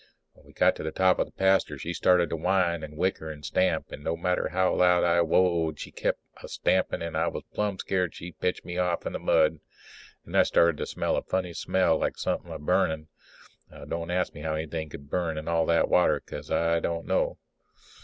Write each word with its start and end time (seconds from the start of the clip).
When 0.33 0.47
we 0.47 0.53
got 0.53 0.75
to 0.77 0.81
the 0.83 0.89
top 0.91 1.19
of 1.19 1.27
the 1.27 1.31
pasture 1.31 1.77
she 1.77 1.93
started 1.93 2.31
to 2.31 2.35
whine 2.35 2.81
and 2.81 2.97
whicker 2.97 3.29
and 3.29 3.45
stamp, 3.45 3.91
and 3.91 4.03
no 4.03 4.17
matter 4.17 4.49
how 4.49 4.73
loud 4.73 5.03
I 5.03 5.21
whoa 5.21 5.69
ed 5.69 5.79
she 5.79 5.91
kept 5.91 6.19
on 6.37 6.45
a 6.45 6.47
stamping 6.47 7.03
and 7.03 7.15
I 7.15 7.27
was 7.27 7.43
plumb 7.53 7.77
scared 7.77 8.15
she'd 8.15 8.39
pitch 8.39 8.63
me 8.65 8.79
off 8.79 9.05
in 9.05 9.13
the 9.13 9.19
mud. 9.19 9.59
Then 10.25 10.33
I 10.33 10.41
started 10.41 10.77
to 10.77 10.87
smell 10.87 11.17
a 11.17 11.21
funny 11.21 11.53
smell, 11.53 11.99
like 11.99 12.17
somethin' 12.17 12.65
burning. 12.65 13.09
Now, 13.69 13.85
don't 13.85 14.09
ask 14.09 14.33
me 14.33 14.41
how 14.41 14.55
anything 14.55 14.89
could 14.89 15.07
burn 15.11 15.37
in 15.37 15.47
all 15.47 15.67
that 15.67 15.87
water, 15.87 16.19
because 16.19 16.49
I 16.49 16.79
don't 16.79 17.05
know. 17.05 17.37